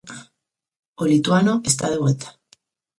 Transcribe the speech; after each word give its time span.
O 1.01 1.03
lituano 1.11 1.53
está 1.69 1.85
de 1.91 1.99
volta. 2.03 2.27